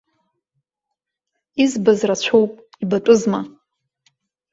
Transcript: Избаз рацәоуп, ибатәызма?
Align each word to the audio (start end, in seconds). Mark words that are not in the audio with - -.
Избаз 1.63 1.99
рацәоуп, 2.09 2.51
ибатәызма? 2.83 3.39